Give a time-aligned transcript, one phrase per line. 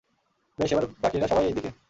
[0.59, 1.71] বেশ, এবার বাকিরা সবাই এই দিকে।